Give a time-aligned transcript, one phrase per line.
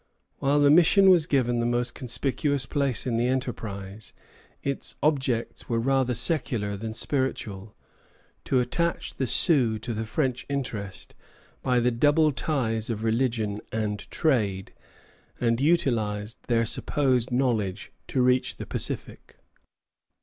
[0.39, 4.13] While the mission was given the most conspicuous place in the enterprise,
[4.63, 7.75] its objects were rather secular than spiritual,
[8.45, 11.13] to attach the Sioux to the French interest
[11.61, 14.73] by the double ties of religion and trade,
[15.39, 19.37] and utilize their supposed knowledge to reach the Pacific.